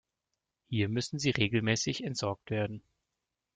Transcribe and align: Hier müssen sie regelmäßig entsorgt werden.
Hier 0.67 0.89
müssen 0.89 1.19
sie 1.19 1.29
regelmäßig 1.29 2.03
entsorgt 2.03 2.49
werden. 2.49 2.81